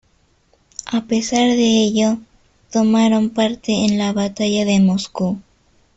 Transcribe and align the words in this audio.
A 0.87 1.03
pesar 1.03 1.45
de 1.51 1.81
ello, 1.83 2.17
tomaron 2.71 3.29
parte 3.29 3.85
en 3.85 3.99
la 3.99 4.13
Batalla 4.13 4.65
de 4.65 4.79
Moscú. 4.79 5.37